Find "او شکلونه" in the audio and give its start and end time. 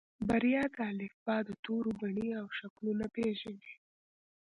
2.41-3.05